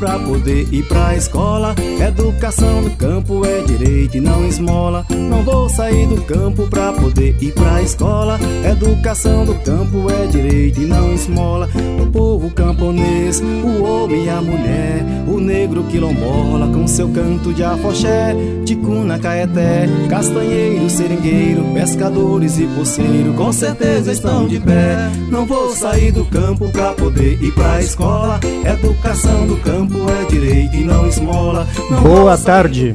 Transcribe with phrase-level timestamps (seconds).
[0.00, 1.74] pra poder ir pra escola.
[2.00, 5.04] Educação no campo é direito e não esmola.
[5.10, 8.40] Não vou sair do campo pra poder ir pra escola.
[8.64, 11.68] Educação do campo é direito e não esmola.
[12.00, 17.62] O povo camponês, o homem e a mulher, o negro quilombola com seu canto de
[17.62, 25.10] afoxé, ticuna, caeté, castanheiro, seringueiro, pescadores e poceiro, com certeza estão de pé.
[25.30, 28.40] Não vou sair do campo pra poder ir pra escola.
[28.64, 32.94] Educação do campo é Boa tarde.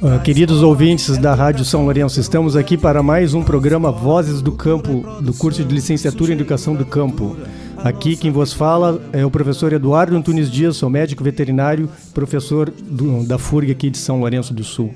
[0.00, 4.52] Uh, queridos ouvintes da Rádio São Lourenço, estamos aqui para mais um programa Vozes do
[4.52, 7.36] Campo, do curso de Licenciatura em Educação do Campo.
[7.78, 13.24] Aqui quem vos fala é o professor Eduardo Antunes Dias, sou médico veterinário, professor do,
[13.24, 14.94] da FURG aqui de São Lourenço do Sul.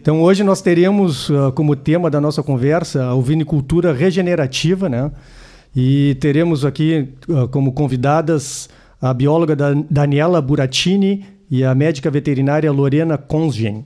[0.00, 5.10] Então hoje nós teremos uh, como tema da nossa conversa a ovinicultura regenerativa, né?
[5.74, 8.68] E teremos aqui uh, como convidadas
[9.00, 9.56] a bióloga
[9.90, 13.84] Daniela Buratini e a médica veterinária Lorena Consgen.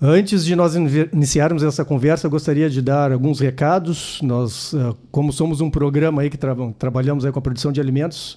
[0.00, 4.20] Antes de nós iniciarmos essa conversa, gostaria de dar alguns recados.
[4.20, 7.80] Nós, eh, como somos um programa aí que tra trabalhamos aí com a produção de
[7.80, 8.36] alimentos,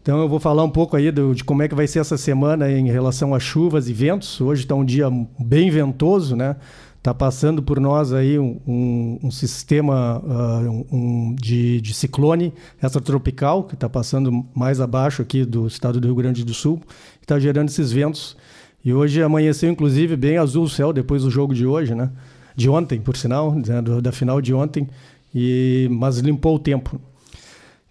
[0.00, 2.16] então eu vou falar um pouco aí do, de como é que vai ser essa
[2.16, 4.40] semana em relação a chuvas e ventos.
[4.40, 6.54] Hoje está um dia bem ventoso, né?
[7.02, 13.64] Está passando por nós aí um, um, um sistema uh, um, de, de ciclone extratropical
[13.64, 16.80] que está passando mais abaixo aqui do estado do Rio Grande do Sul,
[17.20, 18.36] está gerando esses ventos
[18.84, 22.08] e hoje amanheceu, inclusive, bem azul o céu depois do jogo de hoje, né?
[22.54, 23.82] De ontem, por sinal, né?
[24.00, 24.88] da final de ontem,
[25.34, 27.00] e mas limpou o tempo.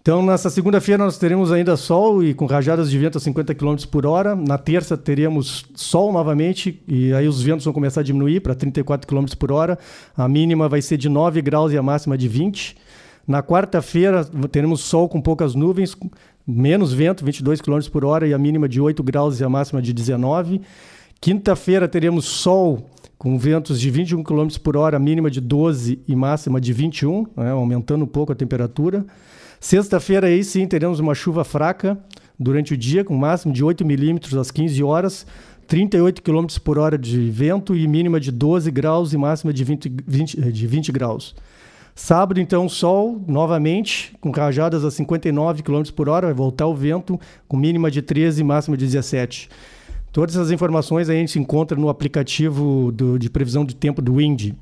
[0.02, 3.76] Então, nessa segunda-feira nós teremos ainda sol e com rajadas de vento a 50 km
[3.88, 4.34] por hora.
[4.34, 9.06] Na terça teremos sol novamente e aí os ventos vão começar a diminuir para 34
[9.06, 9.78] km por hora.
[10.16, 12.76] A mínima vai ser de 9 graus e a máxima de 20.
[13.28, 15.96] Na quarta-feira teremos sol com poucas nuvens,
[16.44, 19.80] menos vento, 22 km por hora e a mínima de 8 graus e a máxima
[19.80, 20.62] de 19.
[21.20, 26.60] Quinta-feira teremos sol com ventos de 21 km por hora, mínima de 12 e máxima
[26.60, 29.06] de 21, né, aumentando um pouco a temperatura.
[29.62, 31.96] Sexta-feira aí sim teremos uma chuva fraca
[32.36, 35.24] durante o dia, com máximo de 8 milímetros às 15 horas,
[35.68, 39.92] 38 km por hora de vento e mínima de 12 graus e máxima de 20,
[40.04, 41.36] 20, de 20 graus.
[41.94, 47.18] Sábado, então, sol novamente, com rajadas a 59 km por hora, vai voltar o vento,
[47.46, 49.48] com mínima de 13 e máxima de 17.
[50.10, 54.56] Todas essas informações a gente encontra no aplicativo do, de previsão de tempo do Wind.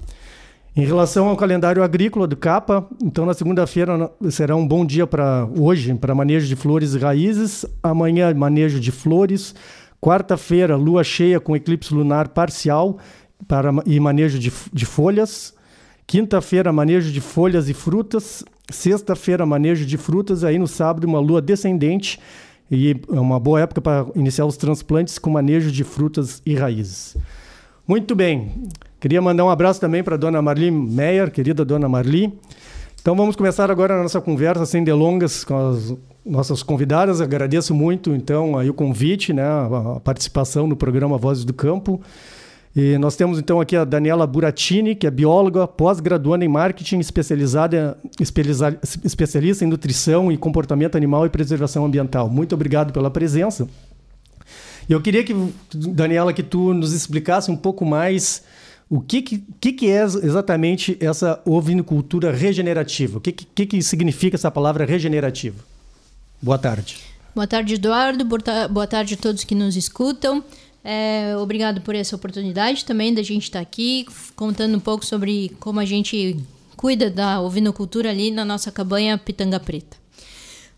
[0.77, 5.49] Em relação ao calendário agrícola do CAPA, então na segunda-feira será um bom dia para
[5.59, 9.55] hoje, para manejo de flores e raízes, amanhã manejo de flores,
[10.01, 12.99] quarta-feira lua cheia com eclipse lunar parcial
[13.49, 15.55] para, e manejo de, de folhas,
[16.11, 18.45] Quinta-feira, manejo de folhas e frutas.
[18.69, 20.43] Sexta-feira, manejo de frutas.
[20.43, 22.19] Aí no sábado, uma lua descendente.
[22.69, 27.17] E é uma boa época para iniciar os transplantes com manejo de frutas e raízes.
[27.87, 28.67] Muito bem.
[29.01, 32.39] Queria mandar um abraço também para a dona Marli Meyer, querida dona Marli.
[33.01, 35.95] Então vamos começar agora a nossa conversa sem delongas com as
[36.25, 37.19] nossas convidadas.
[37.23, 41.99] Agradeço muito então aí o convite, né, a participação no programa Vozes do Campo.
[42.77, 47.97] E nós temos então aqui a Daniela Buratini, que é bióloga, pós-graduanda em marketing, especializada,
[49.03, 52.29] especialista em nutrição e comportamento animal e preservação ambiental.
[52.29, 53.67] Muito obrigado pela presença.
[54.87, 55.35] Eu queria que,
[55.75, 58.45] Daniela, que tu nos explicasse um pouco mais
[58.91, 63.19] o que, que, que é exatamente essa ovinicultura regenerativa.
[63.19, 65.65] O que, que, que significa essa palavra regenerativa?
[66.43, 66.99] Boa tarde.
[67.33, 68.25] Boa tarde, Eduardo.
[68.25, 70.43] Boa tarde a todos que nos escutam.
[70.83, 75.53] É, obrigado por essa oportunidade também da gente estar tá aqui contando um pouco sobre
[75.61, 76.37] como a gente
[76.77, 79.99] cuida da ovinocultura ali na nossa cabanha Pitanga Preta.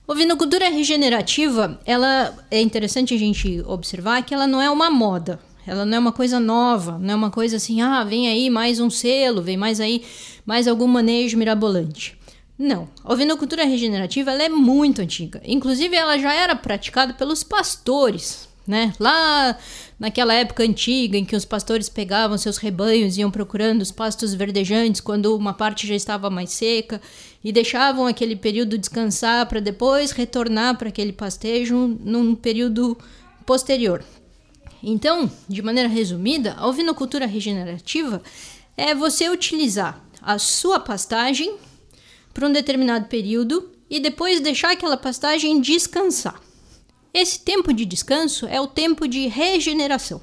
[0.06, 5.85] Ovinocultura regenerativa, ela é interessante a gente observar que ela não é uma moda, ela
[5.85, 8.91] não é uma coisa nova, não é uma coisa assim, ah, vem aí mais um
[8.91, 10.05] selo, vem mais aí
[10.44, 12.19] mais algum manejo mirabolante.
[12.59, 15.41] Não, a ovinocultura regenerativa ela é muito antiga.
[15.44, 18.93] Inclusive, ela já era praticada pelos pastores né?
[18.99, 19.59] Lá
[19.99, 25.00] naquela época antiga em que os pastores pegavam seus rebanhos iam procurando os pastos verdejantes
[25.00, 27.00] quando uma parte já estava mais seca
[27.43, 32.97] e deixavam aquele período descansar para depois retornar para aquele pastejo num período
[33.44, 34.05] posterior.
[34.82, 38.23] Então, de maneira resumida, a ovinocultura regenerativa
[38.76, 41.56] é você utilizar a sua pastagem
[42.34, 46.40] por um determinado período e depois deixar aquela pastagem descansar.
[47.14, 50.20] Esse tempo de descanso é o tempo de regeneração.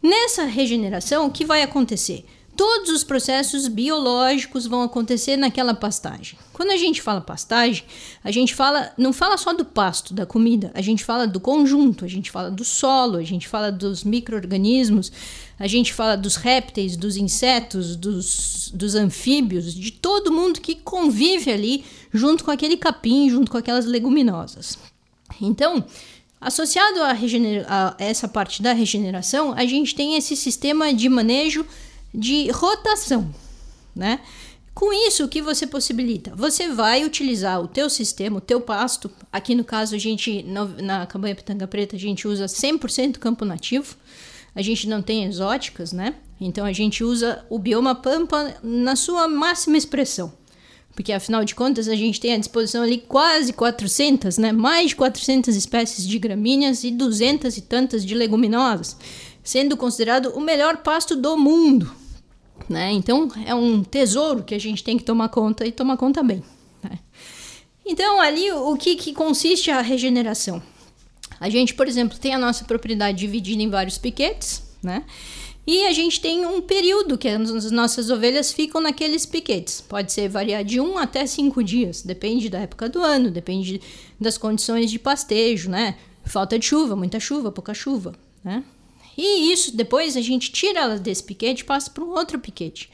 [0.00, 2.24] Nessa regeneração, o que vai acontecer?
[2.58, 6.36] Todos os processos biológicos vão acontecer naquela pastagem.
[6.52, 7.84] Quando a gente fala pastagem,
[8.24, 12.04] a gente fala não fala só do pasto, da comida, a gente fala do conjunto,
[12.04, 15.12] a gente fala do solo, a gente fala dos micro-organismos,
[15.56, 21.52] a gente fala dos répteis, dos insetos, dos, dos anfíbios, de todo mundo que convive
[21.52, 24.76] ali junto com aquele capim, junto com aquelas leguminosas.
[25.40, 25.84] Então,
[26.40, 27.12] associado a,
[27.68, 31.64] a essa parte da regeneração, a gente tem esse sistema de manejo
[32.14, 33.32] de rotação,
[33.94, 34.20] né?
[34.78, 36.32] Com isso, o que você possibilita?
[36.36, 39.10] Você vai utilizar o teu sistema, o teu pasto.
[39.32, 43.96] Aqui no caso, a gente, na campanha Pitanga Preta, a gente usa 100% campo nativo.
[44.54, 46.14] A gente não tem exóticas, né?
[46.40, 50.32] Então a gente usa o bioma pampa na sua máxima expressão.
[50.94, 54.52] Porque afinal de contas, a gente tem à disposição ali quase 400, né?
[54.52, 58.96] Mais de 400 espécies de gramíneas e 200 e tantas de leguminosas
[59.48, 61.90] sendo considerado o melhor pasto do mundo.
[62.68, 62.92] Né?
[62.92, 66.44] Então é um tesouro que a gente tem que tomar conta e tomar conta bem.
[66.82, 66.98] Né?
[67.86, 70.62] Então, ali o que, que consiste a regeneração?
[71.40, 75.04] A gente, por exemplo, tem a nossa propriedade dividida em vários piquetes, né?
[75.66, 79.80] E a gente tem um período que as nossas ovelhas ficam naqueles piquetes.
[79.80, 83.80] Pode ser variar de um até cinco dias, depende da época do ano, depende
[84.20, 85.96] das condições de pastejo, né?
[86.24, 88.14] Falta de chuva, muita chuva, pouca chuva,
[88.44, 88.62] né?
[89.18, 92.88] E isso depois a gente tira ela desse piquete e passa para um outro piquete.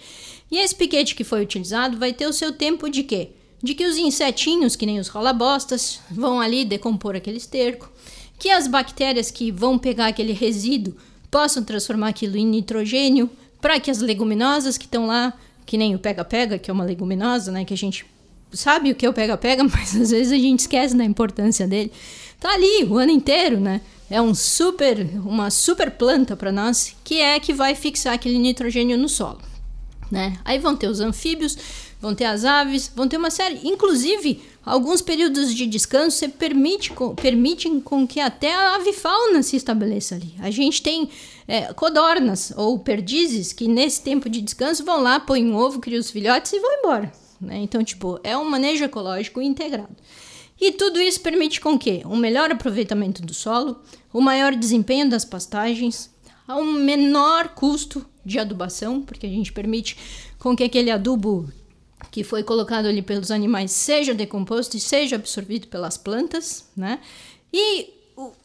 [0.50, 3.32] E esse piquete que foi utilizado vai ter o seu tempo de quê?
[3.62, 7.92] De que os insetinhos, que nem os rolabostas, vão ali decompor aquele esterco,
[8.38, 10.96] que as bactérias que vão pegar aquele resíduo
[11.30, 13.28] possam transformar aquilo em nitrogênio,
[13.60, 15.32] para que as leguminosas que estão lá,
[15.66, 18.06] que nem o pega-pega, que é uma leguminosa, né, que a gente
[18.52, 21.92] sabe o que é o pega-pega, mas às vezes a gente esquece da importância dele.
[22.40, 23.80] Tá ali o ano inteiro, né?
[24.10, 28.98] É um super, uma super planta para nós, que é que vai fixar aquele nitrogênio
[28.98, 29.40] no solo.
[30.10, 30.38] Né?
[30.44, 31.56] Aí vão ter os anfíbios,
[32.00, 36.92] vão ter as aves, vão ter uma série, inclusive alguns períodos de descanso você permite,
[37.20, 40.34] permitem com que até a avifauna se estabeleça ali.
[40.38, 41.08] A gente tem
[41.48, 46.00] é, codornas ou perdizes que nesse tempo de descanso vão lá, põem um ovo, criam
[46.00, 47.12] os filhotes e vão embora.
[47.40, 47.58] Né?
[47.58, 49.96] Então, tipo, é um manejo ecológico integrado.
[50.60, 55.24] E tudo isso permite com que um melhor aproveitamento do solo, o maior desempenho das
[55.24, 56.10] pastagens,
[56.46, 59.96] a um menor custo de adubação, porque a gente permite
[60.38, 61.50] com que aquele adubo
[62.10, 67.00] que foi colocado ali pelos animais seja decomposto e seja absorvido pelas plantas, né?
[67.52, 67.92] E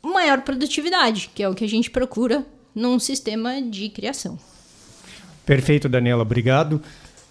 [0.02, 4.40] maior produtividade, que é o que a gente procura num sistema de criação.
[5.46, 6.82] Perfeito, Daniela, obrigado.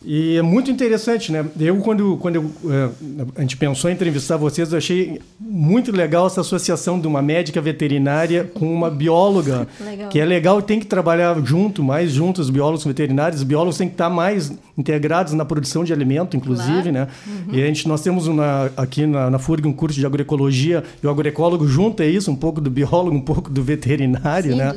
[0.05, 1.45] E é muito interessante, né?
[1.59, 2.89] Eu, quando, quando eu, é,
[3.37, 7.61] a gente pensou em entrevistar vocês, eu achei muito legal essa associação de uma médica
[7.61, 9.67] veterinária com uma bióloga.
[9.81, 10.09] Legal.
[10.09, 13.41] Que é legal, tem que trabalhar junto, mais juntos, os biólogos veterinários.
[13.41, 16.93] Os biólogos têm que estar mais integrados na produção de alimento, inclusive, claro.
[16.93, 17.09] né?
[17.27, 17.55] Uhum.
[17.55, 21.07] E a gente, nós temos uma, aqui na, na FURG um curso de agroecologia, e
[21.07, 24.75] o agroecólogo junta isso, um pouco do biólogo, um pouco do veterinário, Sim, né?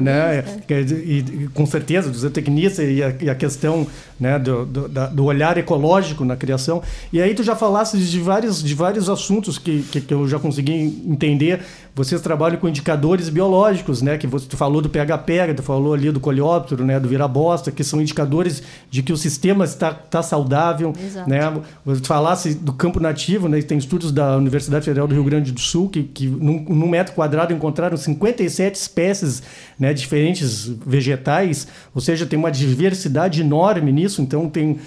[0.00, 0.44] né?
[0.68, 3.86] E, e, com certeza, do zootecnista e a, e a questão
[4.18, 6.82] né, do, do, da, do, olhar ecológico na criação.
[7.12, 10.38] E aí tu já falaste de vários, de vários assuntos que, que, que eu já
[10.38, 11.60] consegui entender.
[11.94, 14.18] Vocês trabalham com indicadores biológicos, né?
[14.18, 16.98] Que você tu falou do pH-pega, tu falou ali do coleóptero, né?
[16.98, 21.30] Do vira-bosta, que são indicadores de que o sistema está, está saudável, Exato.
[21.30, 21.40] né?
[21.84, 23.62] Você falasse do campo nativo, né?
[23.62, 27.14] Tem estudos da Universidade Federal do Rio Grande do Sul que, que num, num metro
[27.14, 29.42] quadrado encontraram 57 espécies,
[29.78, 29.94] né?
[29.94, 34.20] Diferentes vegetais, ou seja, tem uma diversidade enorme nisso.
[34.20, 34.80] Então tem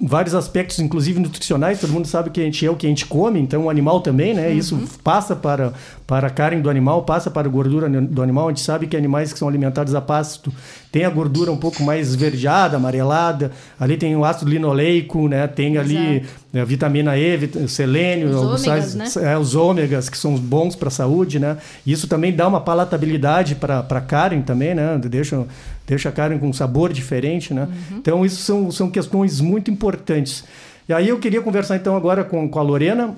[0.00, 1.80] vários aspectos, inclusive nutricionais.
[1.80, 4.00] Todo mundo sabe que a gente é o que a gente come, então o animal
[4.00, 4.48] também, né?
[4.48, 4.56] Uhum.
[4.56, 5.72] Isso passa para,
[6.06, 8.46] para a carne do animal, passa para a gordura do animal.
[8.46, 10.52] A gente sabe que animais que são alimentados a pasto
[10.92, 13.50] têm a gordura um pouco mais esverdeada, amarelada.
[13.80, 15.46] Ali tem o ácido linoleico, né?
[15.46, 16.22] Tem ali
[16.52, 19.32] né, vitamina E, selênio, os ômegas, sais, né?
[19.32, 21.56] é, os ômegas, que são bons para a saúde, né?
[21.86, 25.00] Isso também dá uma palatabilidade para a carne também, né?
[25.02, 25.46] Deixa
[25.86, 27.62] deixa a carne com um sabor diferente, né?
[27.62, 27.98] Uhum.
[27.98, 30.44] Então, isso são, são questões muito importantes.
[30.88, 33.14] E aí eu queria conversar então agora com, com a Lorena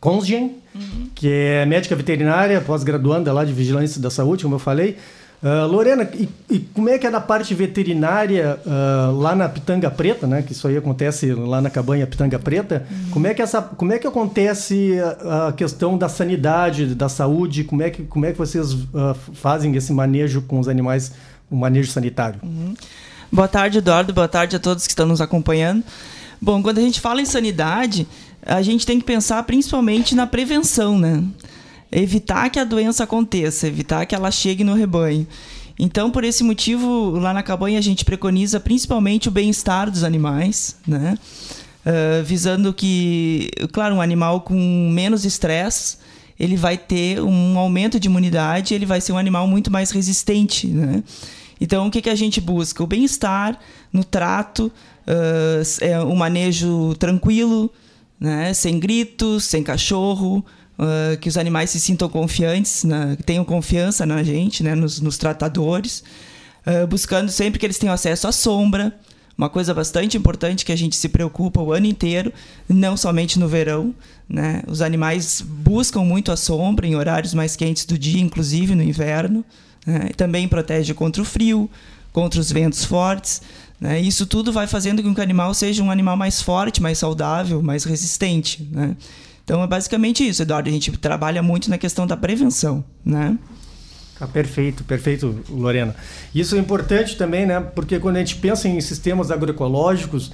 [0.00, 1.08] Consgen, uhum.
[1.14, 4.96] que é médica veterinária, pós-graduanda lá de Vigilância da Saúde, como eu falei.
[5.42, 9.90] Uh, Lorena, e, e, como é que é na parte veterinária uh, lá na Pitanga
[9.90, 10.42] Preta, né?
[10.42, 12.86] Que isso aí acontece lá na cabanha Pitanga Preta.
[12.90, 13.10] Uhum.
[13.10, 17.64] Como é que essa, como é que acontece a, a, questão da sanidade, da saúde?
[17.64, 21.12] Como é que, como é que vocês uh, fazem esse manejo com os animais
[21.50, 22.38] o manejo sanitário.
[22.42, 22.74] Uhum.
[23.30, 24.12] Boa tarde, Eduardo.
[24.12, 25.82] Boa tarde a todos que estão nos acompanhando.
[26.40, 28.06] Bom, quando a gente fala em sanidade,
[28.42, 31.22] a gente tem que pensar principalmente na prevenção, né?
[31.92, 35.26] Evitar que a doença aconteça, evitar que ela chegue no rebanho.
[35.78, 40.76] Então, por esse motivo, lá na cabanha a gente preconiza principalmente o bem-estar dos animais,
[40.86, 41.16] né?
[41.86, 45.96] Uh, visando que, claro, um animal com menos estresse,
[46.38, 50.66] ele vai ter um aumento de imunidade, ele vai ser um animal muito mais resistente,
[50.66, 51.02] né?
[51.58, 52.82] Então, o que, que a gente busca?
[52.82, 53.58] O bem-estar
[53.90, 54.70] no trato,
[55.06, 57.72] uh, é um manejo tranquilo,
[58.18, 58.52] né?
[58.52, 60.44] sem gritos, sem cachorro,
[60.80, 63.16] uh, que os animais se sintam confiantes, né?
[63.26, 64.74] tenham confiança na gente, né?
[64.74, 66.02] nos, nos tratadores,
[66.66, 68.94] uh, buscando sempre que eles tenham acesso à sombra,
[69.36, 72.32] uma coisa bastante importante que a gente se preocupa o ano inteiro,
[72.68, 73.94] não somente no verão.
[74.28, 74.62] Né?
[74.66, 79.42] Os animais buscam muito a sombra em horários mais quentes do dia, inclusive no inverno.
[79.86, 80.10] Né?
[80.14, 81.70] Também protege contra o frio,
[82.12, 83.40] contra os ventos fortes.
[83.80, 83.98] Né?
[83.98, 87.62] Isso tudo vai fazendo com que o animal seja um animal mais forte, mais saudável,
[87.62, 88.68] mais resistente.
[88.70, 88.94] Né?
[89.50, 90.68] Então é basicamente isso, Eduardo.
[90.68, 92.84] A gente trabalha muito na questão da prevenção.
[93.04, 93.36] Né?
[94.20, 95.96] Ah, perfeito, perfeito, Lorena.
[96.32, 97.58] Isso é importante também, né?
[97.58, 100.30] Porque quando a gente pensa em sistemas agroecológicos,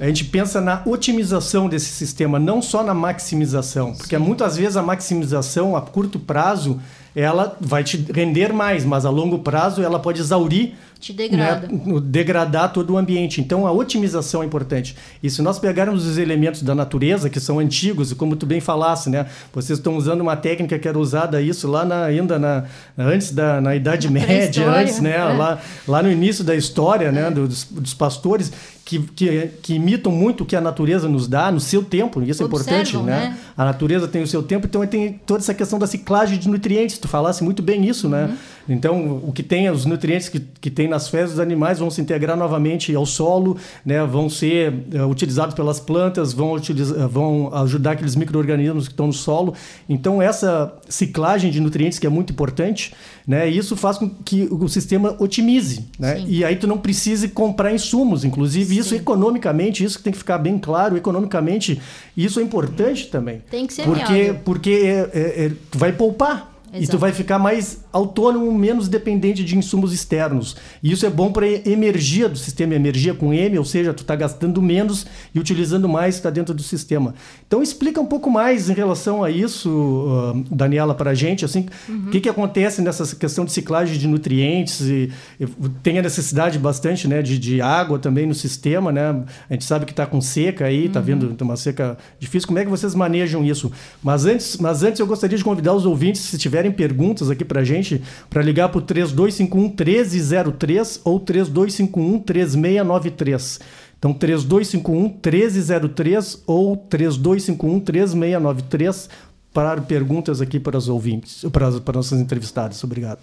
[0.00, 3.94] a gente pensa na otimização desse sistema, não só na maximização.
[3.94, 4.22] Porque Sim.
[4.24, 6.80] muitas vezes a maximização a curto prazo
[7.16, 11.68] ela vai te render mais, mas a longo prazo ela pode exaurir te degrada.
[11.68, 13.40] Né, degradar todo o ambiente.
[13.40, 14.96] Então a otimização é importante.
[15.22, 18.60] E se nós pegarmos os elementos da natureza, que são antigos, e como tu bem
[18.60, 19.26] falasse, né?
[19.52, 22.64] Vocês estão usando uma técnica que era usada isso lá na, ainda na,
[22.98, 25.16] antes da na Idade na Média, antes, né?
[25.16, 25.24] É.
[25.24, 27.30] Lá, lá no início da história, né?
[27.30, 28.52] Dos, dos pastores
[28.86, 32.44] que, que, que, imitam muito o que a natureza nos dá no seu tempo, isso
[32.44, 33.02] é importante, né?
[33.02, 33.38] né?
[33.56, 36.96] A natureza tem o seu tempo, então tem toda essa questão da ciclagem de nutrientes,
[37.06, 38.26] tu falasse muito bem isso, né?
[38.26, 38.36] uhum.
[38.68, 42.00] Então, o que tem, os nutrientes que, que tem nas fezes dos animais vão se
[42.00, 44.04] integrar novamente ao solo, né?
[44.04, 49.12] vão ser uh, utilizados pelas plantas, vão, utilizar, vão ajudar aqueles micro-organismos que estão no
[49.12, 49.54] solo.
[49.88, 52.92] Então, essa ciclagem de nutrientes que é muito importante,
[53.24, 53.48] né?
[53.48, 55.86] isso faz com que o sistema otimize.
[55.96, 56.24] Né?
[56.26, 58.80] E aí tu não precise comprar insumos, inclusive Sim.
[58.80, 61.80] isso economicamente, isso que tem que ficar bem claro, economicamente,
[62.16, 63.42] isso é importante também.
[63.48, 66.55] Tem que ser porque, Porque é, é, é, vai poupar.
[66.72, 66.84] Exato.
[66.84, 70.56] E tu vai ficar mais autônomo, menos dependente de insumos externos.
[70.82, 74.16] E isso é bom para energia do sistema, energia com M, ou seja, tu está
[74.16, 77.14] gastando menos e utilizando mais está dentro do sistema.
[77.46, 81.66] Então explica um pouco mais em relação a isso, uh, Daniela, para a gente, assim,
[81.88, 82.06] uhum.
[82.08, 85.46] o que, que acontece nessa questão de ciclagem de nutrientes e, e
[85.82, 89.24] tem a necessidade bastante, né, de, de, água também no sistema, né?
[89.48, 91.06] A gente sabe que está com seca aí, está uhum.
[91.06, 92.46] vendo uma seca difícil.
[92.46, 93.72] Como é que vocês manejam isso?
[94.02, 97.60] Mas antes, mas antes eu gostaria de convidar os ouvintes, se tiverem perguntas aqui para
[97.60, 103.60] a gente para ligar para o 3251 1303 ou 3251 3693.
[103.98, 109.08] Então, 3251 1303 ou 3251 3693
[109.52, 112.82] para perguntas aqui para os ouvintes, para, para nossas entrevistadas.
[112.84, 113.20] Obrigado.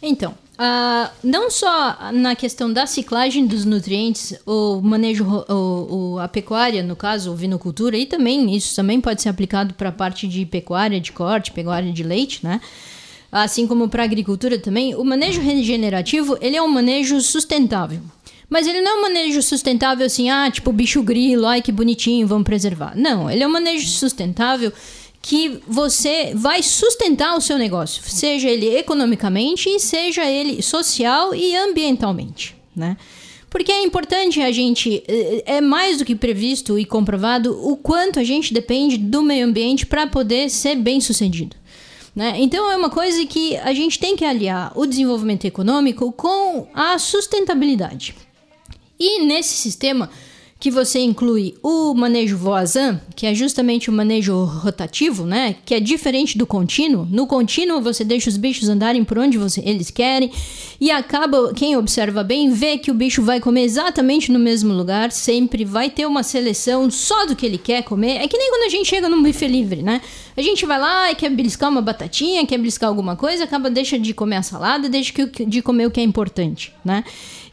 [0.00, 6.28] Então, uh, não só na questão da ciclagem dos nutrientes, o manejo, o, o, a
[6.28, 10.46] pecuária, no caso, vinocultura, e também isso também pode ser aplicado para a parte de
[10.46, 12.60] pecuária de corte, pecuária de leite, né?
[13.30, 18.00] assim como para a agricultura também, o manejo regenerativo ele é um manejo sustentável.
[18.48, 22.26] Mas ele não é um manejo sustentável assim, ah, tipo bicho grilo, ai que bonitinho,
[22.26, 22.96] vamos preservar.
[22.96, 24.72] Não, ele é um manejo sustentável
[25.20, 32.56] que você vai sustentar o seu negócio, seja ele economicamente seja ele social e ambientalmente,
[32.74, 32.96] né?
[33.50, 38.18] Porque é importante a gente, é, é mais do que previsto e comprovado o quanto
[38.18, 41.56] a gente depende do meio ambiente para poder ser bem sucedido.
[42.14, 42.34] Né?
[42.38, 46.98] Então é uma coisa que a gente tem que aliar o desenvolvimento econômico com a
[46.98, 48.14] sustentabilidade.
[48.98, 50.10] E nesse sistema,
[50.60, 55.54] que você inclui o manejo voisin, que é justamente o manejo rotativo, né?
[55.64, 57.06] Que é diferente do contínuo.
[57.08, 60.32] No contínuo você deixa os bichos andarem por onde você, eles querem
[60.80, 65.12] e acaba quem observa bem vê que o bicho vai comer exatamente no mesmo lugar,
[65.12, 68.16] sempre vai ter uma seleção só do que ele quer comer.
[68.16, 70.00] É que nem quando a gente chega num buffet livre, né?
[70.36, 73.98] A gente vai lá e quer beliscar uma batatinha, quer beliscar alguma coisa, acaba deixa
[73.98, 75.12] de comer a salada, deixa
[75.46, 77.04] de comer o que é importante, né?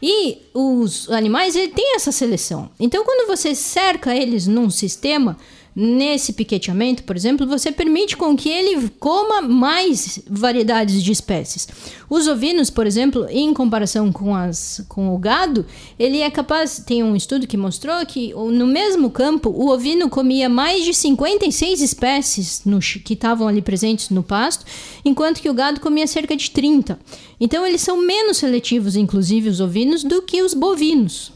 [0.08, 2.70] E os animais ele tem essa seleção.
[2.80, 5.38] Então, quando você cerca eles num sistema,
[5.78, 11.68] Nesse piqueteamento, por exemplo, você permite com que ele coma mais variedades de espécies.
[12.10, 15.66] Os ovinos, por exemplo, em comparação com, as, com o gado,
[16.00, 16.82] ele é capaz.
[16.88, 21.82] Tem um estudo que mostrou que no mesmo campo o ovino comia mais de 56
[21.82, 24.64] espécies no, que estavam ali presentes no pasto,
[25.04, 26.98] enquanto que o gado comia cerca de 30.
[27.38, 31.34] Então, eles são menos seletivos, inclusive, os ovinos, do que os bovinos.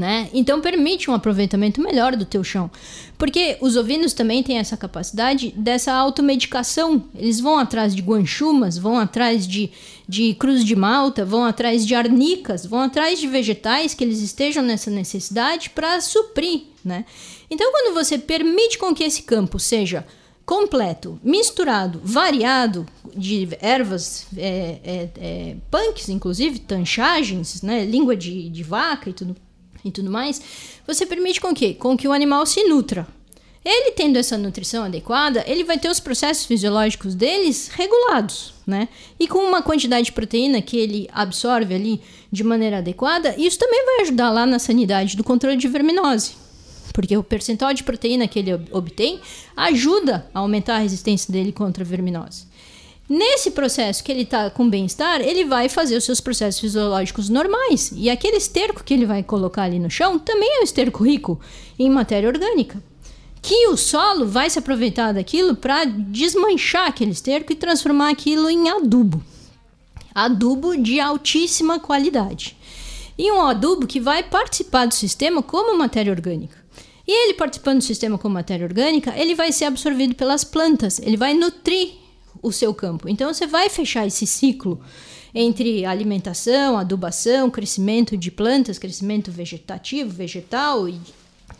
[0.00, 0.30] Né?
[0.32, 2.70] Então permite um aproveitamento melhor do teu chão.
[3.18, 7.04] Porque os ovinos também têm essa capacidade dessa automedicação.
[7.14, 9.70] Eles vão atrás de guanchumas, vão atrás de,
[10.08, 14.62] de cruz de malta, vão atrás de arnicas, vão atrás de vegetais que eles estejam
[14.62, 17.04] nessa necessidade para suprir, né?
[17.50, 20.06] Então quando você permite com que esse campo seja
[20.46, 28.62] completo, misturado, variado de ervas, é, é, é, punks, inclusive, tanchagens, né, língua de, de
[28.62, 29.36] vaca e tudo,
[29.84, 30.40] e tudo mais,
[30.86, 31.74] você permite com que?
[31.74, 33.06] Com que o animal se nutra.
[33.64, 38.88] Ele tendo essa nutrição adequada, ele vai ter os processos fisiológicos deles regulados, né?
[39.18, 42.00] E com uma quantidade de proteína que ele absorve ali
[42.32, 46.32] de maneira adequada, isso também vai ajudar lá na sanidade do controle de verminose.
[46.94, 49.20] Porque o percentual de proteína que ele obtém
[49.54, 52.49] ajuda a aumentar a resistência dele contra a verminose.
[53.10, 57.90] Nesse processo que ele está com bem-estar, ele vai fazer os seus processos fisiológicos normais.
[57.96, 61.40] E aquele esterco que ele vai colocar ali no chão também é um esterco rico
[61.76, 62.80] em matéria orgânica.
[63.42, 68.70] Que o solo vai se aproveitar daquilo para desmanchar aquele esterco e transformar aquilo em
[68.70, 69.20] adubo.
[70.14, 72.56] Adubo de altíssima qualidade.
[73.18, 76.56] E um adubo que vai participar do sistema como matéria orgânica.
[77.08, 81.16] E ele participando do sistema como matéria orgânica, ele vai ser absorvido pelas plantas, ele
[81.16, 81.99] vai nutrir
[82.42, 83.08] o seu campo.
[83.08, 84.80] Então você vai fechar esse ciclo
[85.34, 91.00] entre alimentação, adubação, crescimento de plantas, crescimento vegetativo, vegetal e,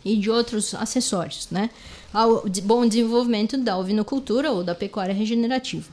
[0.03, 1.69] e de outros acessórios, né?
[2.13, 5.87] Ao bom desenvolvimento da ovinocultura ou da pecuária regenerativa.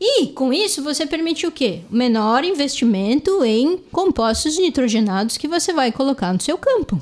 [0.00, 1.82] E com isso você permite o quê?
[1.90, 7.00] Menor investimento em compostos nitrogenados que você vai colocar no seu campo.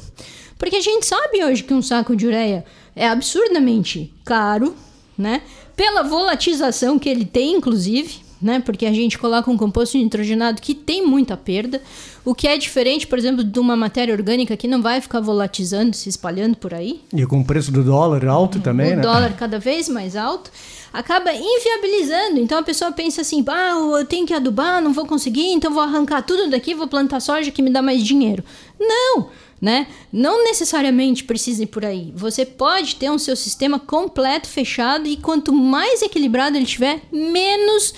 [0.58, 2.62] Porque a gente sabe hoje que um saco de ureia
[2.94, 4.76] é absurdamente caro,
[5.16, 5.42] né?
[5.80, 8.60] Pela volatização que ele tem, inclusive, né?
[8.60, 11.80] Porque a gente coloca um composto nitrogenado que tem muita perda,
[12.22, 15.96] o que é diferente, por exemplo, de uma matéria orgânica que não vai ficar volatizando,
[15.96, 17.00] se espalhando por aí.
[17.14, 18.62] E com o preço do dólar alto uhum.
[18.62, 18.98] também, o né?
[18.98, 20.50] O dólar cada vez mais alto
[20.92, 22.40] acaba inviabilizando.
[22.40, 25.82] Então a pessoa pensa assim: ah, eu tenho que adubar, não vou conseguir, então vou
[25.82, 28.44] arrancar tudo daqui, vou plantar soja que me dá mais dinheiro.
[28.78, 29.28] Não!
[29.60, 29.86] Né?
[30.12, 32.12] Não necessariamente precisa ir por aí.
[32.16, 37.92] Você pode ter um seu sistema completo, fechado, e quanto mais equilibrado ele tiver, menos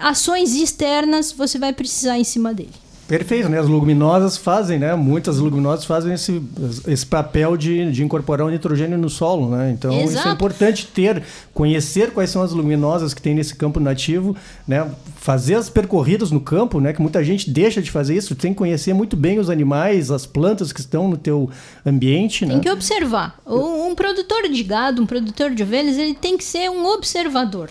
[0.00, 2.83] ações externas você vai precisar em cima dele.
[3.06, 3.58] Perfeito, né?
[3.58, 4.94] As leguminosas fazem, né?
[4.94, 6.42] Muitas leguminosas fazem esse,
[6.86, 9.70] esse papel de, de incorporar o nitrogênio no solo, né?
[9.70, 10.18] Então Exato.
[10.18, 14.34] isso é importante ter, conhecer quais são as leguminosas que tem nesse campo nativo,
[14.66, 14.90] né?
[15.16, 16.94] Fazer as percorridas no campo, né?
[16.94, 18.34] Que muita gente deixa de fazer isso.
[18.34, 21.50] Tem que conhecer muito bem os animais, as plantas que estão no teu
[21.84, 22.54] ambiente, tem né?
[22.54, 23.38] Tem que observar.
[23.46, 27.68] Um, um produtor de gado, um produtor de ovelhas, ele tem que ser um observador.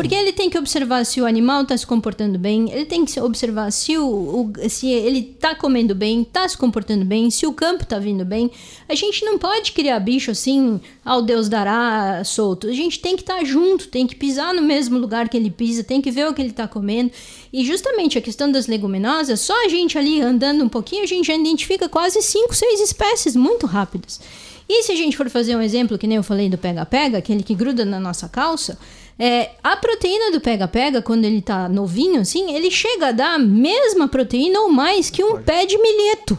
[0.00, 3.20] Porque ele tem que observar se o animal está se comportando bem, ele tem que
[3.20, 7.52] observar se, o, o se ele está comendo bem, está se comportando bem, se o
[7.52, 8.50] campo está vindo bem.
[8.88, 12.66] A gente não pode criar bicho assim, ao Deus dará solto.
[12.66, 15.50] A gente tem que estar tá junto, tem que pisar no mesmo lugar que ele
[15.50, 17.10] pisa, tem que ver o que ele está comendo.
[17.52, 21.26] E justamente a questão das leguminosas, só a gente ali andando um pouquinho, a gente
[21.26, 24.18] já identifica quase 5, 6 espécies muito rápidas.
[24.66, 27.42] E se a gente for fazer um exemplo, que nem eu falei do pega-pega, aquele
[27.42, 28.78] que gruda na nossa calça,
[29.22, 33.38] é, a proteína do pega-pega, quando ele tá novinho, assim, ele chega a dar a
[33.38, 36.38] mesma proteína ou mais que um pé de milheto.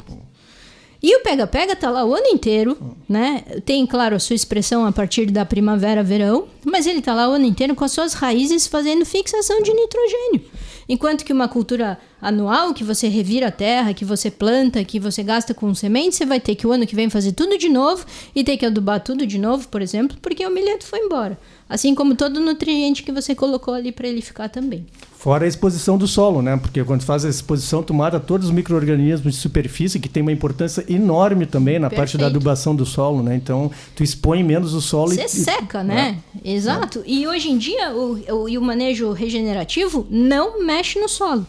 [1.03, 2.75] E o pega-pega tá lá o ano inteiro,
[3.07, 3.43] né?
[3.65, 7.33] Tem, claro, a sua expressão a partir da primavera, verão, mas ele tá lá o
[7.33, 10.41] ano inteiro com as suas raízes fazendo fixação de nitrogênio.
[10.89, 15.23] Enquanto que uma cultura anual, que você revira a terra, que você planta, que você
[15.23, 18.05] gasta com sementes, você vai ter que o ano que vem fazer tudo de novo
[18.35, 21.39] e ter que adubar tudo de novo, por exemplo, porque o milheto foi embora.
[21.71, 24.85] Assim como todo nutriente que você colocou ali para ele ficar também.
[25.21, 26.57] Fora a exposição do solo, né?
[26.57, 30.31] Porque quando faz a exposição, tu mata todos os micro-organismos de superfície, que tem uma
[30.31, 31.99] importância enorme também na Perfeito.
[31.99, 33.35] parte da adubação do solo, né?
[33.35, 35.29] Então, tu expõe menos o solo Você e...
[35.29, 36.17] seca, né?
[36.43, 36.51] É.
[36.51, 37.01] Exato.
[37.01, 37.03] É.
[37.05, 41.45] E hoje em dia, o, o, o, manejo regenerativo não mexe no solo.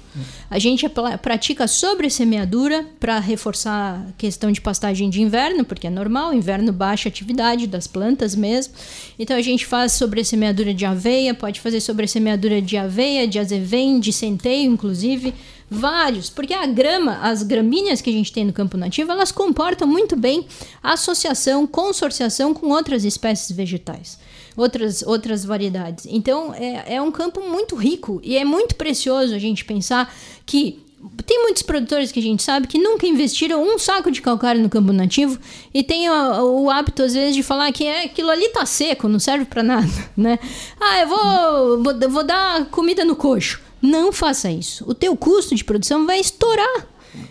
[0.50, 0.86] A gente
[1.22, 6.74] pratica sobre semeadura para reforçar a questão de pastagem de inverno, porque é normal, inverno
[6.74, 8.74] baixa atividade das plantas mesmo.
[9.18, 13.38] Então, a gente faz sobre semeadura de aveia, pode fazer sobre semeadura de aveia, de
[13.38, 15.34] azevedo, vem de centeio, inclusive,
[15.70, 19.88] vários, porque a grama, as gramíneas que a gente tem no campo nativo, elas comportam
[19.88, 20.46] muito bem
[20.82, 24.18] associação, consorciação com outras espécies vegetais,
[24.54, 26.06] outras, outras variedades.
[26.08, 30.82] Então, é, é um campo muito rico e é muito precioso a gente pensar que
[31.26, 34.68] tem muitos produtores que a gente sabe que nunca investiram um saco de calcário no
[34.68, 35.38] campo nativo
[35.72, 39.08] e tem o, o hábito, às vezes, de falar que é, aquilo ali tá seco,
[39.08, 40.38] não serve para nada, né?
[40.80, 43.60] Ah, eu vou, vou, vou dar comida no coxo.
[43.80, 44.84] Não faça isso.
[44.88, 46.86] O teu custo de produção vai estourar.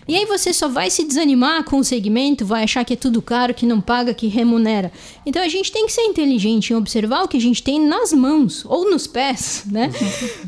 [0.06, 3.20] E aí você só vai se desanimar com o segmento, vai achar que é tudo
[3.20, 4.92] caro, que não paga, que remunera.
[5.26, 8.12] Então a gente tem que ser inteligente em observar o que a gente tem nas
[8.12, 9.90] mãos ou nos pés, né?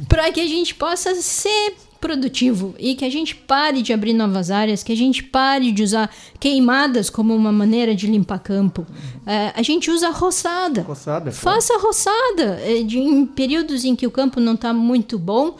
[0.08, 4.50] Para que a gente possa ser produtivo e que a gente pare de abrir novas
[4.50, 8.86] áreas, que a gente pare de usar queimadas como uma maneira de limpar campo.
[9.26, 10.82] É, a gente usa roçada.
[10.82, 12.60] Roçada, é Faça roçada.
[12.60, 15.56] É, de, em períodos em que o campo não está muito bom,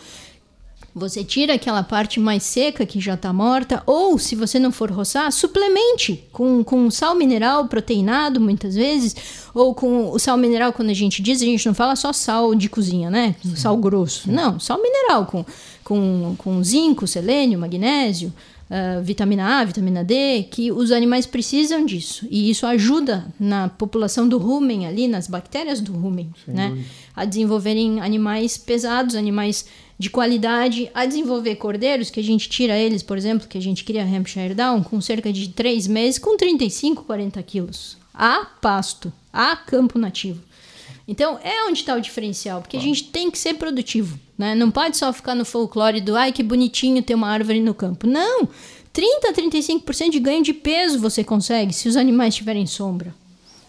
[0.95, 4.93] você tira aquela parte mais seca que já está morta, ou se você não for
[4.93, 9.17] roçar, suplemente com, com sal mineral proteinado, muitas vezes,
[9.53, 12.55] ou com o sal mineral, quando a gente diz, a gente não fala só sal
[12.55, 13.35] de cozinha, né?
[13.43, 13.57] Sim.
[13.57, 14.31] Sal grosso.
[14.31, 15.45] Não, sal mineral com,
[15.85, 18.33] com, com zinco, selênio, magnésio,
[18.71, 22.27] uh, vitamina A, vitamina D, que os animais precisam disso.
[22.31, 26.85] E isso ajuda na população do rumen ali, nas bactérias do rumen, né?
[27.15, 29.67] A desenvolverem animais pesados, animais
[29.97, 33.85] de qualidade a desenvolver cordeiros, que a gente tira eles, por exemplo, que a gente
[33.85, 37.97] cria Hampshire Down, com cerca de 3 meses, com 35, 40 quilos.
[38.13, 40.41] A pasto, a campo nativo.
[41.07, 44.19] Então, é onde está o diferencial, porque a gente tem que ser produtivo.
[44.37, 44.55] Né?
[44.55, 48.07] Não pode só ficar no folclore do ai que bonitinho ter uma árvore no campo.
[48.07, 48.49] Não!
[48.93, 53.13] 30 a 35% de ganho de peso você consegue se os animais tiverem sombra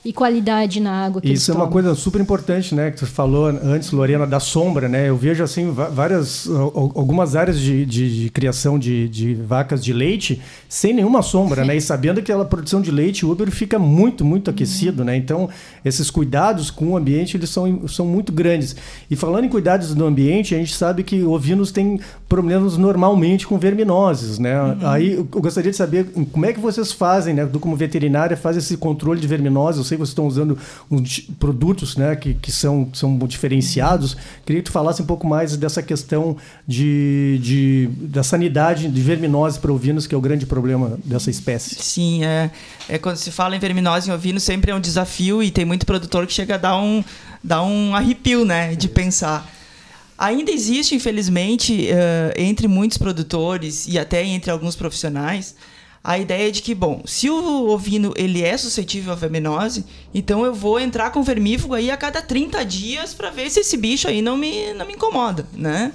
[0.05, 2.91] e qualidade na água que Isso é uma coisa super importante, né?
[2.91, 5.09] Que você falou antes, Lorena, da sombra, né?
[5.09, 10.39] Eu vejo assim várias, algumas áreas de, de, de criação de, de, vacas de leite
[10.69, 11.67] sem nenhuma sombra, Sim.
[11.69, 11.77] né?
[11.77, 15.07] E sabendo que a produção de leite, o Uber fica muito, muito aquecido, uhum.
[15.07, 15.17] né?
[15.17, 15.49] Então,
[15.83, 18.75] esses cuidados com o ambiente, eles são, são muito grandes.
[19.09, 23.57] E falando em cuidados do ambiente, a gente sabe que ovinos têm problemas normalmente com
[23.57, 24.61] verminoses, né?
[24.61, 24.77] Uhum.
[24.83, 27.43] Aí eu gostaria de saber como é que vocês fazem, né?
[27.43, 29.94] Do, como veterinária, faz esse controle de verminoses.
[29.95, 30.57] Sei que vocês estão usando
[30.91, 32.15] uns produtos, né?
[32.15, 34.15] Que, que são, são diferenciados.
[34.45, 36.35] Queria que tu falasse um pouco mais dessa questão
[36.67, 41.75] de, de da sanidade de verminose para ovinos, que é o grande problema dessa espécie.
[41.75, 42.51] Sim, é,
[42.89, 45.85] é quando se fala em verminose em ovino sempre é um desafio e tem muito
[45.85, 47.03] produtor que chega a dar um,
[47.43, 48.75] dar um arrepio, né?
[48.75, 49.49] De pensar.
[50.17, 55.55] Ainda existe, infelizmente, uh, entre muitos produtores e até entre alguns profissionais,
[56.05, 60.53] a ideia de que, bom, se o ovino ele é suscetível à verminose, então eu
[60.53, 64.21] vou entrar com vermífugo aí a cada 30 dias para ver se esse bicho aí
[64.21, 65.91] não me, não me incomoda, né?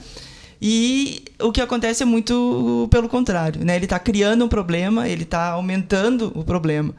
[0.61, 3.77] E o que acontece é muito pelo contrário, né?
[3.77, 6.93] Ele está criando um problema, ele está aumentando o problema.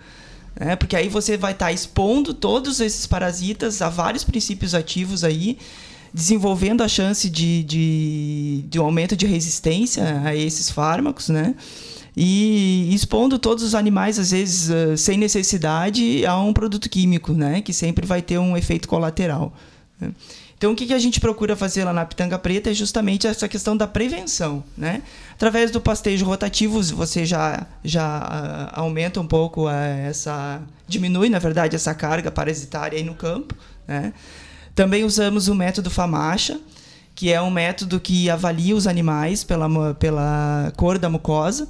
[0.58, 0.78] Né?
[0.78, 5.58] Porque aí você vai estar tá expondo todos esses parasitas a vários princípios ativos aí,
[6.13, 11.56] desenvolvendo a chance de, de, de um aumento de resistência a esses fármacos, né?
[12.15, 17.62] E expondo todos os animais, às vezes, uh, sem necessidade, a um produto químico, né?
[17.62, 19.54] Que sempre vai ter um efeito colateral.
[20.00, 20.12] Né?
[20.62, 23.76] Então, o que, a gente procura fazer lá na Pitanga Preta é justamente essa questão
[23.76, 25.02] da prevenção, né?
[25.34, 30.62] Através do pastejo rotativo, você já, já uh, aumenta um pouco uh, essa...
[30.88, 33.56] diminui, na verdade, essa carga parasitária aí no campo,
[33.88, 34.13] né?
[34.76, 36.60] Também usamos o método FAMACHA,
[37.15, 41.67] que é um método que avalia os animais pela, pela cor da mucosa.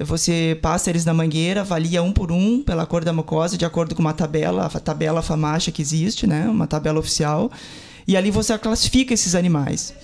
[0.00, 3.94] Você passa eles na mangueira, avalia um por um pela cor da mucosa, de acordo
[3.94, 6.48] com uma tabela, a tabela FAMACHA que existe, né?
[6.48, 7.50] uma tabela oficial.
[8.06, 9.94] E ali você classifica esses animais.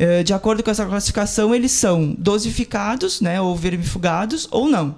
[0.00, 4.94] Eh, de acordo com essa classificação, eles são dosificados, né, ou vermifugados, ou não.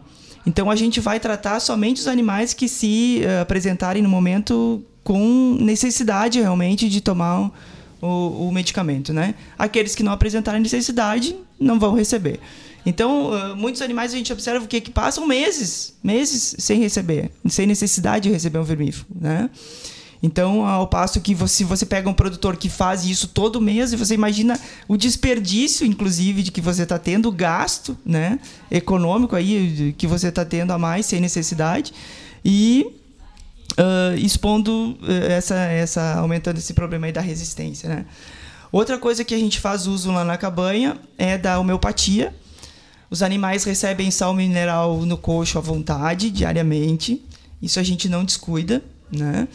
[0.46, 5.57] Então a gente vai tratar somente os animais que se uh, apresentarem no momento com
[5.61, 7.50] necessidade realmente de tomar
[8.00, 9.35] o, o, medicamento, né?
[9.59, 12.38] Aqueles que não apresentarem necessidade não vão receber.
[12.85, 17.66] Então, uh, muitos animais a gente observa que, que passam meses, meses sem receber, sem
[17.66, 19.49] necessidade de receber um vermífugo, né?
[20.23, 23.97] Então, ao passo que você, você pega um produtor que faz isso todo mês e
[23.97, 28.38] você imagina o desperdício, inclusive, de que você está tendo, o gasto né,
[28.71, 31.92] econômico aí que você está tendo a mais sem necessidade.
[32.45, 32.87] E
[33.73, 38.07] uh, expondo uh, essa, essa, aumentando esse problema aí da resistência, né?
[38.71, 42.35] Outra coisa que a gente faz uso lá na cabanha é da homeopatia.
[43.12, 47.22] Os animais recebem sal mineral no coxo à vontade, diariamente.
[47.61, 49.46] Isso a gente não descuida, né?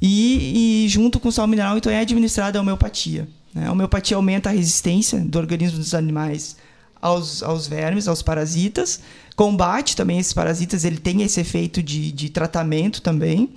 [0.00, 3.28] E, e junto com o sal mineral, então, é administrada a homeopatia.
[3.52, 3.66] Né?
[3.66, 6.56] A homeopatia aumenta a resistência do organismo dos animais
[6.98, 9.00] aos, aos vermes, aos parasitas,
[9.36, 13.50] combate também esses parasitas, ele tem esse efeito de, de tratamento também.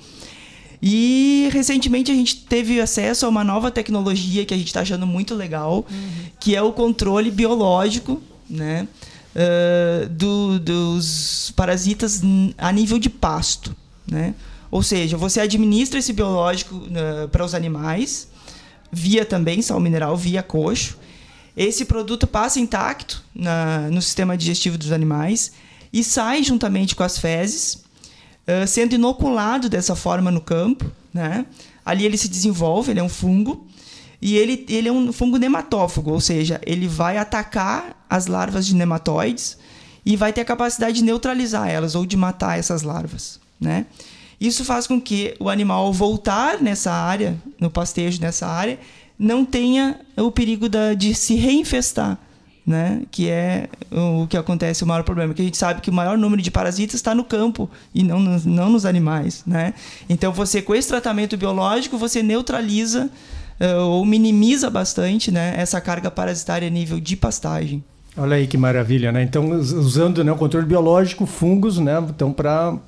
[0.81, 5.07] E recentemente a gente teve acesso a uma nova tecnologia que a gente está achando
[5.07, 6.25] muito legal, uhum.
[6.37, 8.87] que é o controle biológico né,
[9.37, 12.21] uh, do, dos parasitas
[12.57, 13.75] a nível de pasto.
[14.09, 14.33] Né?
[14.71, 18.27] Ou seja, você administra esse biológico uh, para os animais,
[18.91, 20.97] via também sal mineral, via coxo,
[21.55, 25.53] esse produto passa intacto na, no sistema digestivo dos animais
[25.91, 27.83] e sai juntamente com as fezes,
[28.47, 30.89] uh, sendo inoculado dessa forma no campo.
[31.13, 31.45] Né?
[31.85, 33.66] Ali ele se desenvolve, ele é um fungo,
[34.27, 38.75] e ele, ele é um fungo nematófago, ou seja, ele vai atacar as larvas de
[38.75, 39.57] nematóides
[40.05, 43.39] e vai ter a capacidade de neutralizar elas ou de matar essas larvas.
[43.57, 43.85] Né?
[44.37, 48.77] Isso faz com que o animal, voltar nessa área, no pastejo nessa área,
[49.17, 52.19] não tenha o perigo da, de se reinfestar
[52.67, 53.03] né?
[53.09, 55.33] Que é o que acontece, o maior problema.
[55.33, 58.19] Que a gente sabe que o maior número de parasitas está no campo e não,
[58.19, 59.73] no, não nos animais, né?
[60.09, 63.09] Então, você, com esse tratamento biológico, você neutraliza
[63.59, 67.83] ou minimiza bastante né, essa carga parasitária a nível de pastagem.
[68.17, 69.21] Olha aí que maravilha, né?
[69.21, 72.03] Então, usando né, o controle biológico, fungos, né?
[72.09, 72.79] Então, para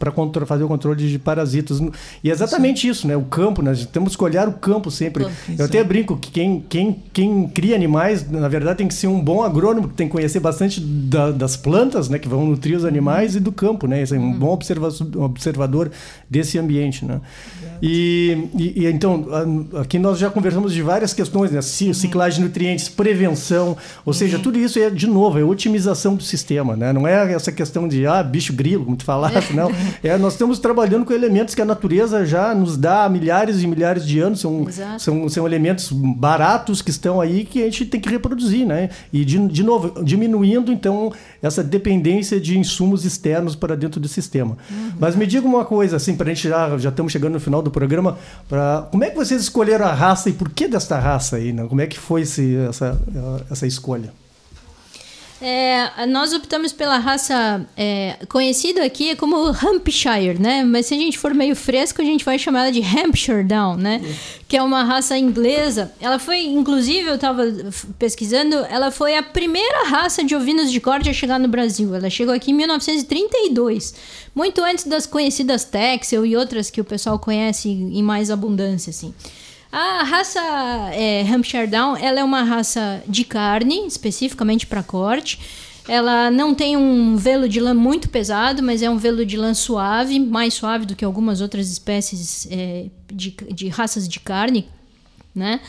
[0.47, 1.79] fazer o controle de parasitas.
[2.23, 2.89] E é exatamente Sim.
[2.89, 3.15] isso, né?
[3.15, 3.73] O campo, né?
[3.91, 5.27] Temos que olhar o campo sempre.
[5.57, 9.21] Eu até brinco que quem, quem, quem cria animais, na verdade, tem que ser um
[9.21, 12.17] bom agrônomo, que tem que conhecer bastante da, das plantas, né?
[12.17, 14.01] Que vão nutrir os animais e do campo, né?
[14.01, 14.39] Esse é um uhum.
[14.39, 15.91] bom observa observador
[16.27, 17.21] desse ambiente, né?
[17.81, 19.25] E, e, e, então,
[19.79, 21.59] aqui nós já conversamos de várias questões, né?
[21.59, 21.93] Uhum.
[21.93, 24.43] Ciclagem de nutrientes, prevenção, ou seja, uhum.
[24.43, 26.93] tudo isso é, de novo, é otimização do sistema, né?
[26.93, 29.69] Não é essa questão de, ah, bicho grilo, como tu falaste, não.
[30.03, 33.67] É, nós estamos trabalhando com elementos que a natureza já nos dá há milhares e
[33.67, 34.65] milhares de anos, são,
[34.97, 38.89] são, são elementos baratos que estão aí que a gente tem que reproduzir, né?
[39.11, 44.57] E, de, de novo, diminuindo, então, essa dependência de insumos externos para dentro do sistema.
[44.69, 44.91] Uhum.
[44.99, 47.61] Mas me diga uma coisa, assim, para a gente já, já estamos chegando no final
[47.61, 51.37] do programa, pra, como é que vocês escolheram a raça e por que desta raça
[51.37, 51.51] aí?
[51.51, 51.65] Né?
[51.67, 52.99] Como é que foi esse, essa,
[53.49, 54.13] essa escolha?
[55.41, 60.63] É, nós optamos pela raça é, conhecida aqui como Hampshire, né?
[60.63, 63.77] Mas se a gente for meio fresco, a gente vai chamar ela de Hampshire Down,
[63.77, 64.01] né?
[64.49, 65.93] Que é uma raça inglesa.
[66.01, 67.43] Ela foi, inclusive, eu estava
[67.97, 71.95] pesquisando, ela foi a primeira raça de ovinos de corte a chegar no Brasil.
[71.95, 73.93] Ela chegou aqui em 1932,
[74.35, 79.13] muito antes das conhecidas Texel e outras que o pessoal conhece em mais abundância, assim.
[79.71, 80.39] A raça
[80.93, 85.39] é, Hampshire Down, ela é uma raça de carne, especificamente para corte.
[85.87, 89.53] Ela não tem um velo de lã muito pesado, mas é um velo de lã
[89.53, 94.67] suave, mais suave do que algumas outras espécies é, de, de raças de carne,
[95.33, 95.59] né?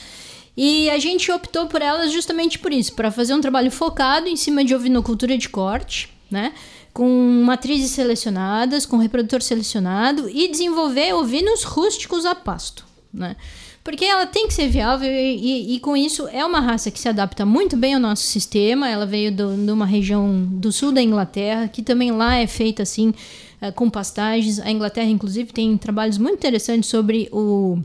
[0.56, 4.36] E a gente optou por elas justamente por isso, para fazer um trabalho focado em
[4.36, 6.52] cima de ovinocultura de corte, né?
[6.92, 13.36] Com matrizes selecionadas, com reprodutor selecionado e desenvolver ovinos rústicos a pasto, né?
[13.82, 17.00] Porque ela tem que ser viável e, e, e, com isso é uma raça que
[17.00, 18.88] se adapta muito bem ao nosso sistema.
[18.88, 22.82] Ela veio do, de uma região do sul da Inglaterra, que também lá é feita
[22.82, 23.14] assim,
[23.60, 24.58] é, com pastagens.
[24.58, 27.78] A Inglaterra, inclusive, tem trabalhos muito interessantes sobre o,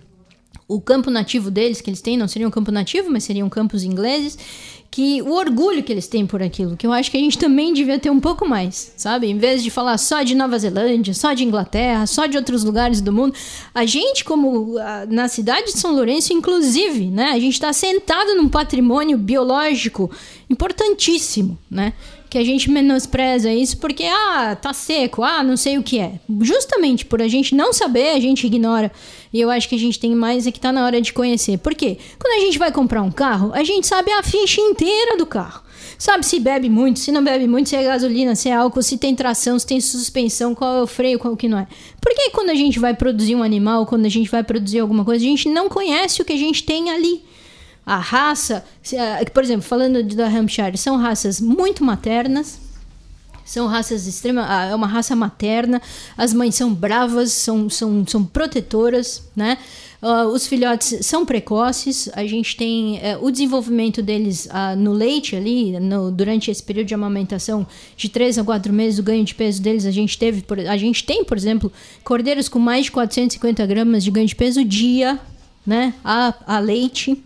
[0.67, 2.17] o campo nativo deles, que eles têm.
[2.17, 4.38] Não seria um campo nativo, mas seriam campos ingleses
[4.95, 7.73] que o orgulho que eles têm por aquilo, que eu acho que a gente também
[7.73, 9.27] devia ter um pouco mais, sabe?
[9.27, 13.01] Em vez de falar só de Nova Zelândia, só de Inglaterra, só de outros lugares
[13.01, 13.36] do mundo,
[13.73, 17.31] a gente, como a, na cidade de São Lourenço, inclusive, né?
[17.31, 20.10] A gente está sentado num patrimônio biológico
[20.49, 21.91] importantíssimo, né?
[22.36, 26.19] que a gente menospreza isso porque, ah, tá seco, ah, não sei o que é.
[26.41, 28.91] Justamente por a gente não saber, a gente ignora.
[29.36, 31.58] E eu acho que a gente tem mais é que tá na hora de conhecer.
[31.58, 31.98] Por quê?
[32.17, 35.62] Quando a gente vai comprar um carro, a gente sabe a ficha inteira do carro.
[35.98, 38.98] Sabe se bebe muito, se não bebe muito, se é gasolina, se é álcool, se
[38.98, 41.67] tem tração, se tem suspensão, qual é o freio, qual que não é.
[42.00, 45.26] Porque quando a gente vai produzir um animal, quando a gente vai produzir alguma coisa,
[45.26, 47.21] a gente não conhece o que a gente tem ali
[47.86, 48.65] a raça,
[49.34, 52.60] por exemplo, falando da Hampshire, são raças muito maternas,
[53.45, 55.81] são raças extremas, é uma raça materna,
[56.17, 59.58] as mães são bravas, são, são, são protetoras, né?
[60.01, 65.36] Uh, os filhotes são precoces, a gente tem uh, o desenvolvimento deles uh, no leite
[65.36, 69.34] ali, no, durante esse período de amamentação, de 3 a 4 meses, o ganho de
[69.34, 71.71] peso deles, a gente teve, por, a gente tem, por exemplo,
[72.03, 75.19] cordeiros com mais de 450 gramas de ganho de peso dia,
[75.65, 77.23] né, a, a leite,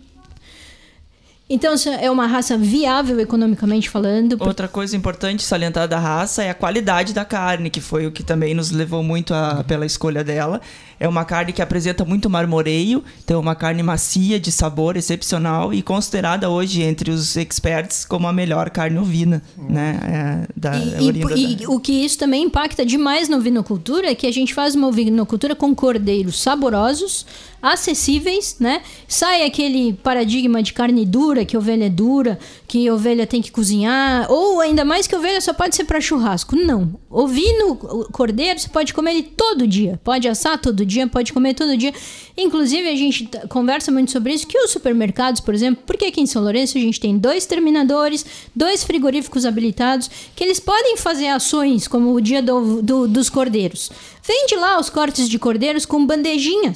[1.52, 4.36] então, é uma raça viável economicamente falando.
[4.38, 8.22] Outra coisa importante salientar da raça é a qualidade da carne, que foi o que
[8.22, 10.60] também nos levou muito a, pela escolha dela.
[11.00, 15.74] É uma carne que apresenta muito marmoreio, então é uma carne macia, de sabor excepcional
[15.74, 19.98] e considerada hoje entre os experts como a melhor carne ovina, né?
[20.04, 21.36] É, da, e, e, da...
[21.36, 24.86] e o que isso também impacta demais na ovinocultura é que a gente faz uma
[24.86, 27.26] ovinocultura com cordeiros saborosos,
[27.62, 28.82] acessíveis, né?
[29.06, 34.30] Sai aquele paradigma de carne dura, que ovelha é dura, que ovelha tem que cozinhar,
[34.30, 36.56] ou ainda mais que ovelha só pode ser para churrasco.
[36.56, 36.94] Não.
[37.10, 37.76] Ovino,
[38.12, 40.00] cordeiro, você pode comer ele todo dia.
[40.02, 41.92] Pode assar todo dia, pode comer todo dia.
[42.36, 46.26] Inclusive, a gente conversa muito sobre isso, que os supermercados, por exemplo, porque aqui em
[46.26, 51.86] São Lourenço a gente tem dois terminadores, dois frigoríficos habilitados, que eles podem fazer ações
[51.86, 53.90] como o dia do, do, dos cordeiros.
[54.26, 56.72] Vende lá os cortes de cordeiros com bandejinha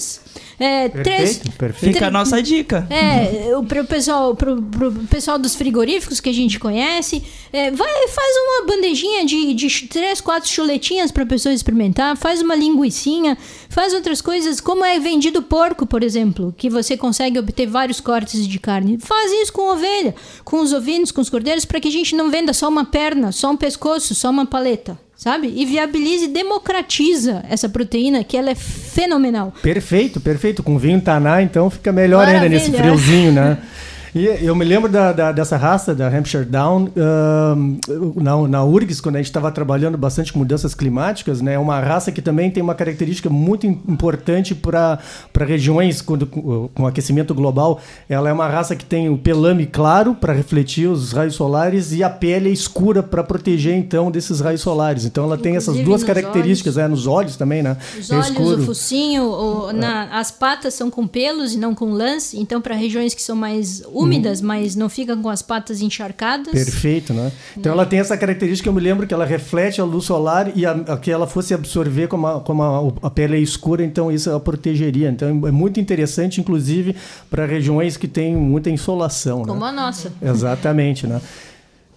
[0.58, 1.94] é, perfeito, três, perfeito.
[1.94, 2.86] Fica a nossa dica.
[2.90, 8.36] É, pro pessoal, pro, pro pessoal dos frigoríficos que a gente conhece, é, vai, faz
[8.36, 13.36] uma bandejinha de, de três, quatro chuletinhas para pessoa experimentar, faz uma linguiçinha,
[13.68, 18.46] faz outras coisas, como é vendido porco, por exemplo, que você consegue obter vários cortes
[18.46, 18.98] de carne.
[18.98, 20.14] Faz isso com ovelha,
[20.44, 23.32] com os ovinos, com os cordeiros, para que a gente não venda só uma perna,
[23.32, 25.50] só um pescoço, só uma paleta sabe?
[25.56, 29.54] E viabiliza e democratiza essa proteína, que ela é fenomenal.
[29.62, 30.62] Perfeito, perfeito.
[30.62, 32.42] Com vinho taná, então fica melhor Maravilha.
[32.42, 33.56] ainda nesse friozinho, né?
[34.14, 39.00] E eu me lembro da, da, dessa raça, da Hampshire Down, uh, na, na URGS,
[39.00, 41.54] quando a gente estava trabalhando bastante com mudanças climáticas, né?
[41.54, 45.00] É uma raça que também tem uma característica muito importante para
[45.40, 47.80] regiões quando, com aquecimento global.
[48.08, 52.04] Ela é uma raça que tem o pelame claro para refletir os raios solares e
[52.04, 55.04] a pele escura para proteger, então, desses raios solares.
[55.04, 56.84] Então, ela tem essas duas características, olhos.
[56.84, 57.76] É, nos olhos também, né?
[57.98, 58.62] Os é olhos, escuro.
[58.62, 62.32] o focinho, o, na, as patas são com pelos e não com lãs.
[62.32, 64.46] Então, para regiões que são mais úmidas, hum.
[64.46, 66.52] mas não ficam com as patas encharcadas.
[66.52, 67.32] Perfeito, né?
[67.56, 70.64] Então ela tem essa característica, eu me lembro que ela reflete a luz solar e
[70.66, 74.10] a, a que ela fosse absorver como, a, como a, a, pele é escura, então
[74.10, 75.08] isso a protegeria.
[75.08, 76.94] Então é muito interessante, inclusive,
[77.30, 79.42] para regiões que têm muita insolação.
[79.42, 79.68] Como né?
[79.68, 80.12] a nossa.
[80.22, 81.20] Exatamente, né?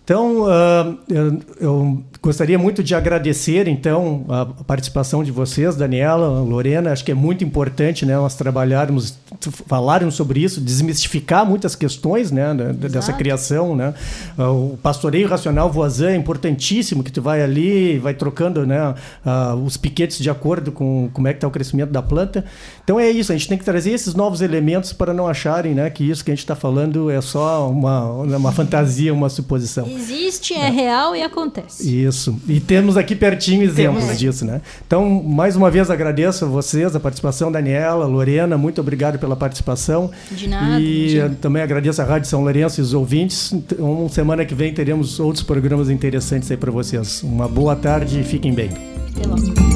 [0.08, 6.94] Então, uh, eu, eu, gostaria muito de agradecer, então, a participação de vocês, Daniela, Lorena.
[6.94, 9.20] Acho que é muito importante né, nós trabalharmos,
[9.68, 13.76] falarmos sobre isso, desmistificar muitas questões né, dessa criação.
[13.76, 13.94] Né?
[14.38, 18.96] Uh, o pastoreio racional voisin é importantíssimo, que tu vai ali, vai trocando né,
[19.26, 22.46] uh, os piquetes de acordo com como é que está o crescimento da planta.
[22.84, 25.90] Então, é isso, a gente tem que trazer esses novos elementos para não acharem né,
[25.90, 30.54] que isso que a gente está falando é só uma, uma fantasia, uma suposição existe,
[30.54, 32.06] é, é, real e acontece.
[32.06, 32.40] Isso.
[32.48, 34.20] E temos aqui pertinho exemplos temos.
[34.20, 34.62] disso, né?
[34.86, 40.10] Então, mais uma vez agradeço a vocês, a participação, Daniela, Lorena, muito obrigado pela participação.
[40.32, 40.80] De nada.
[40.80, 43.54] E também agradeço a Rádio São Lourenço e os ouvintes.
[43.54, 47.22] Então, semana que vem teremos outros programas interessantes aí para vocês.
[47.24, 48.70] Uma boa tarde e fiquem bem.
[48.70, 49.67] Até logo.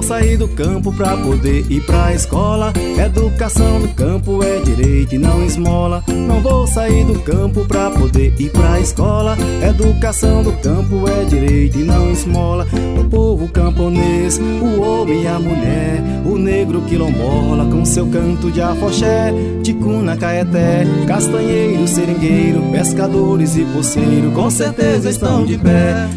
[0.00, 2.72] Vou sair do campo pra poder ir pra escola.
[2.98, 6.02] Educação no campo é direito e não esmola.
[6.08, 9.36] Não vou sair do campo pra poder ir pra escola.
[9.62, 12.66] Educação do campo é direito e não esmola.
[12.98, 18.62] O povo camponês, o homem e a mulher, o negro quilombola com seu canto de
[18.62, 26.08] afoxé, ticuna, caeté, castanheiro, seringueiro, pescadores e poceiro, com certeza estão de pé